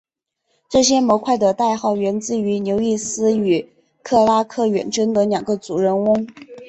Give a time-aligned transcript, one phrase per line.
[0.67, 3.69] 这些模块的代号源自于刘易斯与
[4.01, 6.25] 克拉克远征的两个主人翁。